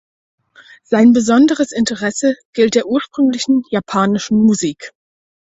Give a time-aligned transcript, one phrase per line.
[0.81, 4.93] Sein besonderes Interesse gilt der ursprünglichen japanischen Musik.